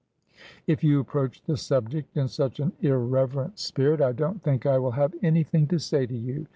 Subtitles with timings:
[0.65, 4.93] ''If you approach the subject in such an irreverent spirit, I don't think I will
[4.97, 6.47] have anything to say to you.